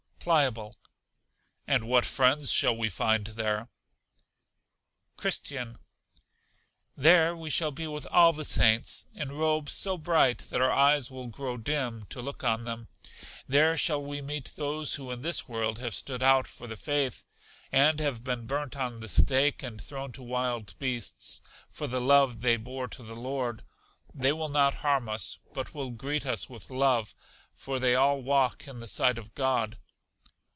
Pliable. 0.23 0.75
And 1.65 1.85
what 1.87 2.05
friends 2.05 2.51
shall 2.51 2.77
we 2.77 2.89
find 2.89 3.25
there? 3.25 3.69
Christian. 5.17 5.79
There 6.95 7.35
we 7.35 7.49
shall 7.49 7.71
be 7.71 7.87
with 7.87 8.05
all 8.05 8.31
the 8.31 8.45
saints, 8.45 9.07
in 9.15 9.31
robes 9.31 9.73
so 9.73 9.97
bright 9.97 10.37
that 10.51 10.61
our 10.61 10.69
eyes 10.69 11.09
will 11.09 11.25
grow 11.25 11.57
dim 11.57 12.03
to 12.11 12.21
look 12.21 12.43
on 12.43 12.65
them. 12.65 12.87
There 13.47 13.75
shall 13.75 14.03
we 14.05 14.21
meet 14.21 14.51
those 14.55 14.93
who 14.93 15.09
in 15.09 15.23
this 15.23 15.49
world 15.49 15.79
have 15.79 15.95
stood 15.95 16.21
out 16.21 16.45
for 16.45 16.67
the 16.67 16.77
faith, 16.77 17.23
and 17.71 17.99
have 17.99 18.23
been 18.23 18.45
burnt 18.45 18.77
on 18.77 18.99
the 18.99 19.09
stake, 19.09 19.63
and 19.63 19.81
thrown 19.81 20.11
to 20.11 20.21
wild 20.21 20.77
beasts, 20.77 21.41
for 21.67 21.87
the 21.87 21.99
love 21.99 22.41
they 22.41 22.57
bore 22.57 22.87
to 22.89 23.01
the 23.01 23.15
Lord. 23.15 23.63
They 24.13 24.33
will 24.33 24.49
not 24.49 24.75
harm 24.85 25.09
us, 25.09 25.39
but 25.55 25.73
will 25.73 25.89
greet 25.89 26.27
us 26.27 26.47
with 26.47 26.69
love, 26.69 27.15
for 27.55 27.79
they 27.79 27.95
all 27.95 28.21
walk 28.21 28.67
in 28.67 28.81
the 28.81 28.87
sight 28.87 29.17
of 29.17 29.33
God. 29.33 29.79